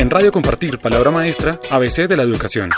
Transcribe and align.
En 0.00 0.08
Radio 0.08 0.32
Compartir, 0.32 0.78
palabra 0.78 1.10
maestra, 1.10 1.60
ABC 1.70 2.08
de 2.08 2.16
la 2.16 2.22
educación. 2.22 2.70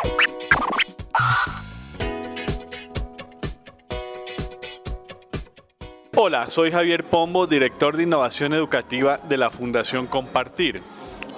Hola, 6.17 6.51
soy 6.51 6.73
Javier 6.73 7.05
Pombo, 7.05 7.47
director 7.47 7.97
de 7.97 8.03
innovación 8.03 8.55
educativa 8.55 9.21
de 9.29 9.37
la 9.37 9.51
Fundación 9.51 10.09
Compartir. 10.09 10.83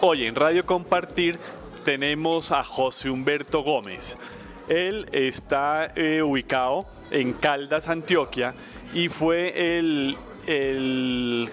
Hoy 0.00 0.24
en 0.24 0.34
Radio 0.34 0.64
Compartir 0.64 1.38
tenemos 1.84 2.50
a 2.50 2.64
José 2.64 3.10
Humberto 3.10 3.62
Gómez. 3.62 4.16
Él 4.68 5.06
está 5.12 5.92
eh, 5.94 6.22
ubicado 6.22 6.86
en 7.10 7.34
Caldas, 7.34 7.88
Antioquia, 7.88 8.54
y 8.94 9.10
fue 9.10 9.76
el, 9.76 10.16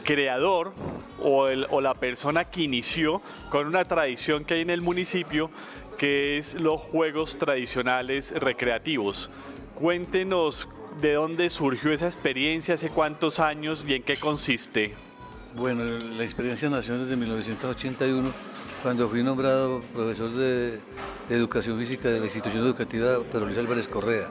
creador 0.04 0.74
o, 1.20 1.44
o, 1.70 1.82
la 1.82 1.94
persona 1.94 2.46
que 2.46 2.64
inició 2.64 3.22
con 3.50 3.68
una 3.68 3.86
tradición 3.86 4.46
que 4.46 4.56
hay 4.56 4.62
en 4.62 4.70
el 4.70 4.82
municipio, 4.82 5.50
que 5.98 6.38
es 6.38 6.56
los 6.56 6.82
juegos 6.82 7.38
tradicionales 7.38 8.34
recreativos. 8.36 9.30
Cuéntenos 9.76 10.68
de 11.00 11.14
dónde 11.14 11.50
surgió 11.50 11.92
esa 11.92 12.08
experiencia, 12.08 12.74
hace 12.74 12.90
cuántos 12.90 13.40
años 13.40 13.86
y 13.88 13.94
en 13.94 14.04
qué 14.04 14.18
consiste. 14.18 14.94
Bueno, 15.56 15.84
la 15.84 16.24
experiencia 16.24 16.70
nació 16.70 16.98
desde 16.98 17.16
1981, 17.16 18.32
cuando 18.82 19.08
fui 19.10 19.22
nombrado 19.22 19.82
profesor 19.94 20.32
de, 20.32 20.80
Educación 21.30 21.78
Física 21.80 22.10
de 22.10 22.20
la 22.20 22.26
institución 22.26 22.66
educativa 22.66 23.20
Pedro 23.32 23.46
Luis 23.46 23.58
Álvarez 23.58 23.88
Correa. 23.88 24.28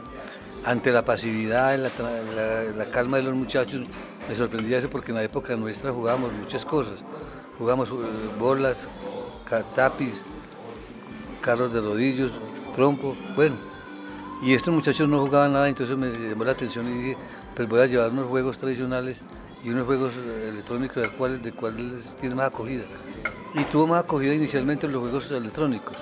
Ante 0.64 0.92
la 0.92 1.02
pasividad, 1.02 1.78
la, 1.78 2.62
la, 2.76 2.90
calma 2.90 3.16
de 3.16 3.22
los 3.22 3.34
muchachos, 3.34 3.82
me 4.30 4.36
sorprendía 4.36 4.78
eso 4.78 4.88
porque 4.88 5.10
en 5.10 5.16
la 5.16 5.24
época 5.24 5.56
nuestra 5.56 5.90
jugábamos 5.90 6.32
muchas 6.32 6.64
cosas. 6.64 7.02
Jugamos 7.58 7.90
eh, 7.90 7.94
bolas, 8.38 8.86
tapiz, 9.74 10.24
carros 11.40 11.72
de 11.72 11.80
rodillos, 11.80 12.30
trompo, 12.76 13.16
bueno. 13.34 13.56
Y 14.40 14.54
estos 14.54 14.72
muchachos 14.72 15.08
no 15.08 15.18
jugaban 15.18 15.52
nada, 15.52 15.68
entonces 15.68 15.98
me 15.98 16.12
llamó 16.12 16.44
la 16.44 16.52
atención 16.52 16.86
y 16.88 16.92
dije, 16.92 17.16
pues 17.56 17.68
voy 17.68 17.80
a 17.80 17.86
llevar 17.86 18.12
unos 18.12 18.28
juegos 18.28 18.56
tradicionales 18.56 19.24
y 19.64 19.70
unos 19.70 19.84
juegos 19.84 20.16
eh, 20.16 20.50
electrónicos 20.50 21.02
de 21.02 21.08
cuáles 21.10 21.42
de 21.42 21.50
cuáles 21.50 22.16
tiene 22.20 22.36
más 22.36 22.46
acogida. 22.46 22.84
Y 23.54 23.64
tuvo 23.64 23.88
más 23.88 24.04
acogida 24.04 24.32
inicialmente 24.32 24.86
los 24.86 25.02
juegos 25.02 25.28
electrónicos. 25.32 25.96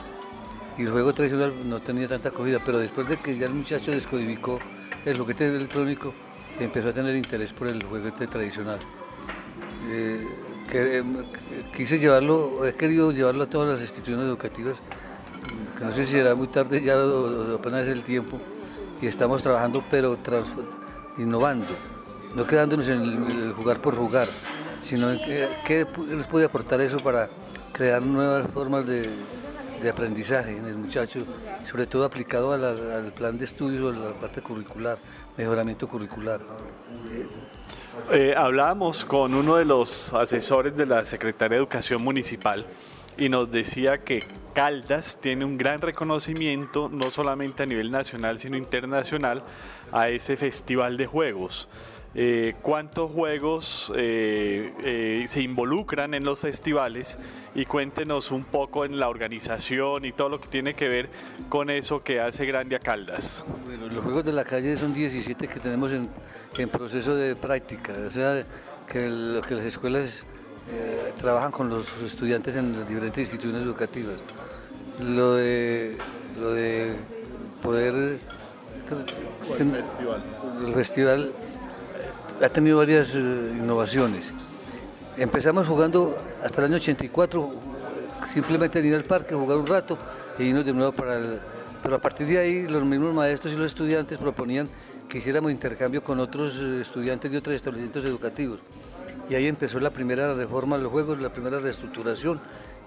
Y 0.77 0.83
el 0.83 0.91
juego 0.91 1.15
tradicional 1.15 1.55
no 1.67 1.81
tenía 1.81 2.07
tanta 2.07 2.29
acogida, 2.29 2.61
pero 2.63 2.79
después 2.79 3.09
de 3.09 3.17
que 3.17 3.39
ya 3.39 3.47
el 3.47 3.55
muchacho 3.55 3.91
descodificó 3.91 4.59
el 5.07 5.17
juguete 5.17 5.47
electrónico, 5.47 6.13
empezó 6.65 6.89
a 6.89 6.93
tener 6.93 7.15
interés 7.17 7.53
por 7.53 7.69
el 7.69 7.83
juguete 7.83 8.27
tradicional. 8.27 8.79
Eh, 9.89 10.27
em, 10.73 11.25
quise 11.75 11.99
llevarlo, 11.99 12.67
he 12.67 12.75
querido 12.75 13.13
llevarlo 13.13 13.45
a 13.45 13.47
todas 13.47 13.69
las 13.69 13.81
instituciones 13.81 14.27
educativas, 14.27 14.81
que 15.77 15.85
no 15.85 15.93
sé 15.93 16.05
si 16.05 16.13
será 16.13 16.35
muy 16.35 16.49
tarde 16.49 16.83
ya 16.83 16.97
o, 16.97 17.55
apenas 17.57 17.83
es 17.83 17.89
el 17.89 18.03
tiempo, 18.03 18.39
y 19.01 19.07
estamos 19.07 19.43
trabajando 19.43 19.83
pero 19.91 20.19
innovando 21.17 21.67
no 22.35 22.47
quedándonos 22.47 22.89
en 22.89 23.03
el, 23.03 23.53
jugar 23.53 23.79
por 23.79 23.97
jugar, 23.97 24.29
sino 24.81 25.11
en 25.11 25.19
qué, 25.67 25.87
les 26.11 26.27
puede 26.27 26.47
aportar 26.47 26.81
eso 26.81 26.99
para 26.99 27.29
crear 27.73 28.03
nuevas 28.03 28.51
formas 28.51 28.87
de, 28.87 29.09
aprendizaje 29.87 30.57
en 30.57 30.67
el 30.67 30.77
muchacho, 30.77 31.21
sobre 31.69 31.87
todo 31.87 32.05
aplicado 32.05 32.53
al 32.53 33.13
plan 33.13 33.39
de 33.39 33.45
estudios, 33.45 33.95
a 33.95 33.99
la 33.99 34.13
parte 34.15 34.43
curricular, 34.43 34.99
mejoramiento 35.37 35.87
curricular. 35.87 36.41
Eh, 38.11 38.35
hablábamos 38.37 39.05
con 39.05 39.35
uno 39.35 39.57
de 39.57 39.65
los 39.65 40.13
asesores 40.15 40.77
de 40.77 40.87
la 40.87 41.05
Secretaría 41.05 41.57
de 41.57 41.63
Educación 41.63 42.03
Municipal 42.03 42.65
y 43.17 43.29
nos 43.29 43.51
decía 43.51 43.99
que 43.99 44.25
Caldas 44.55 45.19
tiene 45.21 45.45
un 45.45 45.59
gran 45.59 45.81
reconocimiento, 45.81 46.89
no 46.89 47.11
solamente 47.11 47.65
a 47.65 47.67
nivel 47.67 47.91
nacional, 47.91 48.39
sino 48.39 48.57
internacional, 48.57 49.43
a 49.93 50.09
ese 50.09 50.37
festival 50.37 50.97
de 50.97 51.07
juegos. 51.07 51.69
Eh, 52.15 52.55
cuántos 52.63 53.13
juegos 53.13 53.93
eh, 53.95 54.73
eh, 54.83 55.25
se 55.29 55.43
involucran 55.43 56.15
en 56.15 56.25
los 56.25 56.41
festivales 56.41 57.19
y 57.55 57.67
cuéntenos 57.67 58.31
un 58.31 58.45
poco 58.45 58.87
en 58.87 58.99
la 58.99 59.09
organización 59.09 60.07
y 60.07 60.13
todo 60.13 60.31
lo 60.31 60.41
que 60.41 60.49
tiene 60.49 60.75
que 60.75 60.89
ver 60.89 61.11
con 61.51 61.69
eso 61.69 62.03
que 62.03 62.21
hace 62.21 62.47
Grande 62.47 62.77
a 62.77 62.79
Caldas. 62.79 63.45
Bueno, 63.67 63.89
los 63.89 64.03
juegos 64.03 64.25
de 64.25 64.33
la 64.33 64.45
calle 64.45 64.77
son 64.79 64.95
17 64.95 65.49
que 65.49 65.61
tenemos 65.61 65.93
en, 65.93 66.09
proceso 66.71 67.15
de 67.15 67.37
práctica, 67.37 67.93
o 68.07 68.11
sea, 68.11 68.43
que, 68.87 69.41
que 69.47 69.55
las 69.55 69.65
escuelas 69.67 70.25
trabajan 71.19 71.51
con 71.51 71.69
los 71.71 72.03
estudiantes 72.03 72.57
en 72.57 72.79
las 72.79 72.89
diferentes 72.89 73.21
instituciones 73.21 73.63
educativas. 73.63 74.17
Lo 75.01 75.35
de, 75.35 75.97
lo 76.41 76.53
de 76.53 76.95
poder... 77.63 78.19
El 79.59 79.71
festival. 79.71 80.23
El 80.67 80.75
festival 80.75 81.33
ha 82.43 82.49
tenido 82.49 82.79
varias 82.79 83.15
eh, 83.15 83.19
innovaciones. 83.19 84.33
Empezamos 85.17 85.67
jugando 85.67 86.17
hasta 86.43 86.61
el 86.61 86.67
año 86.67 86.77
84, 86.77 87.51
simplemente 88.33 88.81
ir 88.81 88.95
al 88.95 89.05
parque, 89.05 89.35
jugar 89.35 89.59
un 89.59 89.67
rato 89.67 89.99
y 90.39 90.45
irnos 90.45 90.65
de 90.65 90.73
nuevo 90.73 90.93
para 90.93 91.17
el... 91.19 91.41
Pero 91.83 91.97
a 91.97 91.99
partir 91.99 92.27
de 92.27 92.39
ahí 92.39 92.69
los 92.69 92.85
mismos 92.85 93.15
maestros 93.15 93.53
y 93.53 93.57
los 93.57 93.67
estudiantes 93.67 94.19
proponían 94.19 94.69
que 95.09 95.19
hiciéramos 95.19 95.51
intercambio 95.51 96.03
con 96.03 96.21
otros 96.21 96.57
eh, 96.61 96.81
estudiantes 96.81 97.31
de 97.31 97.39
otros 97.39 97.55
establecimientos 97.55 98.05
educativos. 98.05 98.61
Y 99.29 99.35
ahí 99.35 99.47
empezó 99.47 99.79
la 99.81 99.91
primera 99.91 100.35
reforma 100.35 100.77
de 100.77 100.85
los 100.85 100.93
juegos, 100.93 101.21
la 101.21 101.33
primera 101.33 101.59
reestructuración 101.59 102.41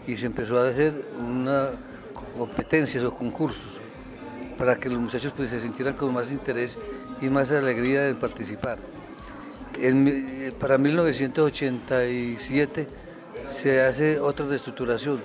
y 0.08 0.18
se 0.18 0.26
empezó 0.26 0.60
a 0.60 0.68
hacer 0.68 1.06
una 1.20 1.70
competencias 2.38 3.04
o 3.04 3.14
concursos 3.14 3.80
para 4.58 4.76
que 4.76 4.90
los 4.90 5.00
muchachos 5.00 5.34
pues, 5.36 5.50
se 5.50 5.60
sintieran 5.60 5.96
con 5.96 6.14
más 6.14 6.32
interés 6.32 6.78
y 7.22 7.30
más 7.30 7.52
alegría 7.52 8.10
en 8.10 8.18
participar. 8.18 8.78
Para 10.60 10.78
1987 10.78 12.88
se 13.50 13.82
hace 13.82 14.20
otra 14.20 14.46
reestructuración, 14.46 15.24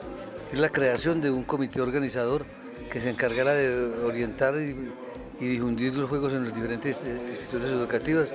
es 0.52 0.58
la 0.58 0.70
creación 0.70 1.20
de 1.20 1.30
un 1.30 1.42
comité 1.42 1.80
organizador 1.80 2.44
que 2.90 3.00
se 3.00 3.10
encargará 3.10 3.54
de 3.54 4.04
orientar 4.04 4.54
y, 4.54 4.90
difundir 5.38 5.94
los 5.94 6.08
juegos 6.08 6.32
en 6.32 6.44
las 6.44 6.54
diferentes 6.54 7.02
eh, 7.04 7.20
instituciones 7.28 7.70
educativas. 7.70 8.32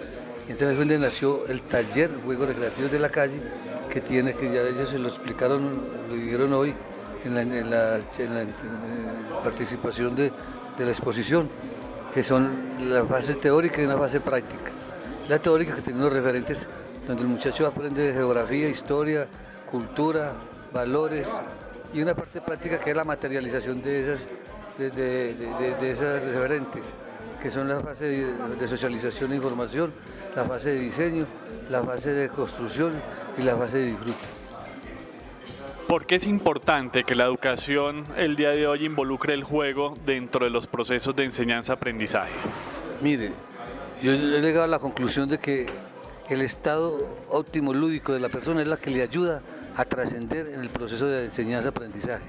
Entonces 0.48 0.76
fue 0.76 0.86
donde 0.86 1.00
nació 1.00 1.48
el 1.48 1.64
taller 1.64 2.12
Juegos 2.24 2.50
Recreativos 2.50 2.92
de 2.92 3.00
la 3.00 3.10
Calle, 3.10 3.42
que 3.90 4.02
tiene, 4.02 4.34
que 4.34 4.54
ya 4.54 4.62
ellos 4.62 4.90
se 4.90 5.00
lo 5.00 5.08
explicaron, 5.08 5.82
lo 6.08 6.14
dijeron 6.14 6.54
hoy 6.54 6.76
en 7.26 7.72
la, 7.72 8.00
participación 9.44 10.16
de, 10.16 10.32
de 10.78 10.86
la 10.86 10.92
exposición, 10.92 11.50
que 12.14 12.24
son 12.24 12.52
la 12.88 13.04
fase 13.06 13.34
teórica 13.34 13.82
y 13.82 13.86
una 13.86 13.98
fase 13.98 14.20
práctica 14.20 14.72
la 15.30 15.40
teórica 15.40 15.76
que 15.76 15.82
tiene 15.82 16.00
unos 16.00 16.14
referentes 16.14 16.68
donde 17.08 17.24
el 17.24 17.28
muchacho 17.28 17.66
aprende 17.68 18.14
geografía, 18.14 18.70
historia, 18.70 19.28
cultura, 19.70 20.34
valores 20.74 21.30
y 21.94 22.02
una 22.02 22.16
parte 22.16 22.42
práctica 22.42 22.80
que 22.80 22.92
es 22.92 22.96
la 22.96 23.04
materialización 23.04 23.82
de 23.82 24.02
esas, 24.02 24.28
de, 24.78 25.92
esas 25.92 26.24
referentes, 26.24 26.94
que 27.42 27.52
son 27.52 27.68
la 27.68 27.80
fase 27.80 28.06
de, 28.06 28.68
socialización 28.68 29.34
e 29.34 29.36
información, 29.36 29.94
la 30.36 30.46
fase 30.46 30.70
de 30.72 30.80
diseño, 30.80 31.26
la 31.70 31.84
fase 31.84 32.14
de 32.14 32.30
construcción 32.30 32.94
y 33.38 33.44
la 33.44 33.56
fase 33.56 33.78
de 33.78 33.86
disfrute. 33.88 34.42
¿Por 35.88 36.06
qué 36.06 36.16
es 36.16 36.28
importante 36.28 37.04
que 37.04 37.16
la 37.16 37.26
educación 37.26 38.06
el 38.16 38.38
día 38.38 38.52
de 38.52 38.66
hoy 38.66 38.86
involucre 38.86 39.34
el 39.34 39.44
juego 39.44 39.96
dentro 40.06 40.46
de 40.46 40.52
los 40.52 40.68
procesos 40.68 41.14
de 41.18 41.26
enseñanza-aprendizaje? 41.26 42.32
Mire, 43.02 43.34
yo 44.02 44.14
he 44.14 44.42
llegado 44.42 44.64
a 44.64 44.68
la 44.68 44.80
conclusión 44.80 45.30
de 45.30 45.38
que 45.38 45.68
el 46.30 46.42
estado 46.42 46.98
óptimo 47.30 47.74
lúdico 47.74 48.14
de 48.14 48.20
la 48.20 48.30
persona 48.30 48.62
es 48.62 48.68
la 48.68 48.78
que 48.78 48.90
le 48.90 49.02
ayuda 49.04 49.42
a 49.76 49.86
trascender 49.86 50.48
en 50.48 50.62
el 50.62 50.70
proceso 50.70 51.06
de 51.08 51.26
enseñanza-aprendizaje. 51.26 52.24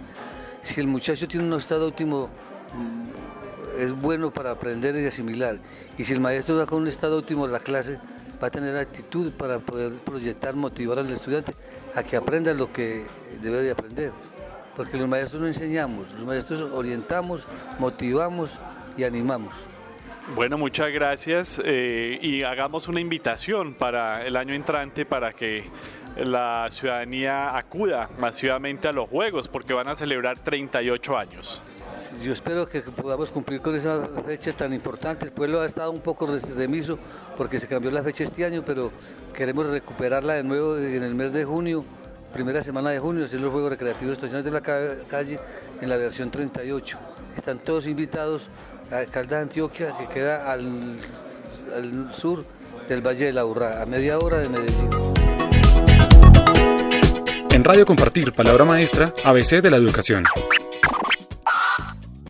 Si 0.63 0.81
el 0.81 0.87
muchacho 0.87 1.27
tiene 1.27 1.47
un 1.47 1.55
estado 1.55 1.89
óptimo, 1.89 2.29
mm, 2.75 3.81
es 3.81 3.93
bueno 3.93 4.31
para 4.31 4.51
aprender 4.51 4.97
y 4.97 5.07
asimilar. 5.07 5.57
Y 5.97 6.05
si 6.05 6.13
el 6.13 6.21
maestro 6.21 6.57
da 6.57 6.67
con 6.67 6.83
un 6.83 6.89
estado 6.89 7.19
óptimo 7.19 7.47
la 7.47 7.61
clase, 7.61 7.99
va 8.43 8.49
a 8.49 8.51
tener 8.51 8.77
actitud 8.77 9.33
para 9.33 9.59
poder 9.59 9.93
proyectar, 9.95 10.55
motivar 10.55 10.99
al 10.99 11.11
estudiante 11.11 11.55
a 11.95 12.03
que 12.03 12.17
aprenda 12.17 12.53
lo 12.53 12.73
que 12.73 13.05
debe 13.41 13.63
de 13.63 13.71
aprender. 13.71 14.13
Porque 14.77 14.97
los 14.97 15.09
maestros 15.09 15.41
no 15.41 15.47
enseñamos, 15.47 16.13
los 16.13 16.27
maestros 16.27 16.61
orientamos, 16.73 17.47
motivamos 17.79 18.59
y 18.97 19.05
animamos. 19.05 19.72
Bueno, 20.29 20.57
muchas 20.57 20.93
gracias 20.93 21.61
eh, 21.65 22.19
y 22.23 22.43
hagamos 22.45 22.87
una 22.87 23.01
invitación 23.01 23.75
para 23.75 24.25
el 24.25 24.37
año 24.37 24.55
entrante 24.55 25.05
para 25.05 25.33
que 25.33 25.65
la 26.17 26.69
ciudadanía 26.71 27.57
acuda 27.57 28.09
masivamente 28.19 28.87
a 28.87 28.93
los 28.93 29.11
Juegos 29.11 29.49
porque 29.49 29.75
van 29.75 29.89
a 29.89 29.97
celebrar 29.97 30.39
38 30.39 31.19
años. 31.19 31.63
Yo 32.23 32.33
espero 32.33 32.67
que 32.67 32.81
podamos 32.81 33.31
cumplir 33.31 33.61
con 33.61 33.75
esa 33.75 34.07
fecha 34.25 34.53
tan 34.53 34.73
importante. 34.73 35.27
El 35.27 35.33
pueblo 35.33 35.61
ha 35.61 35.67
estado 35.67 35.91
un 35.91 36.01
poco 36.01 36.29
remiso 36.57 36.99
porque 37.37 37.59
se 37.59 37.67
cambió 37.67 37.91
la 37.91 38.03
fecha 38.03 38.23
este 38.25 38.45
año, 38.45 38.63
pero 38.65 38.93
queremos 39.35 39.67
recuperarla 39.67 40.35
de 40.35 40.45
nuevo 40.45 40.79
en 40.79 41.03
el 41.03 41.15
mes 41.15 41.33
de 41.33 41.45
junio 41.45 41.85
primera 42.33 42.63
semana 42.63 42.91
de 42.91 42.99
junio, 42.99 43.27
hacer 43.27 43.41
los 43.41 43.53
Juegos 43.53 43.71
Recreativos 43.71 44.15
Estacionales 44.15 44.45
de 44.47 44.51
la 44.51 44.63
Calle 45.07 45.39
en 45.81 45.89
la 45.89 45.97
versión 45.99 46.31
38. 46.31 46.99
Están 47.37 47.59
todos 47.59 47.87
invitados 47.87 48.49
a 48.93 49.07
Caldas 49.07 49.43
Antioquia, 49.43 49.97
que 49.99 50.07
queda 50.07 50.53
al, 50.53 50.99
al 51.75 52.15
sur 52.15 52.45
del 52.89 53.01
Valle 53.01 53.27
de 53.27 53.33
la 53.33 53.45
Urra, 53.45 53.83
a 53.83 53.87
media 53.87 54.19
hora 54.19 54.39
de 54.39 54.49
Medellín. 54.49 54.91
En 57.51 57.65
Radio 57.65 57.87
Compartir, 57.87 58.33
palabra 58.33 58.65
maestra, 58.65 59.13
ABC 59.25 59.63
de 59.63 59.71
la 59.71 59.77
educación. 59.79 60.25